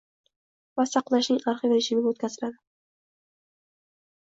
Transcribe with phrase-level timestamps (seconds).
[0.79, 2.59] va saqlashning arxiv rejimiga o‘tkaziladi.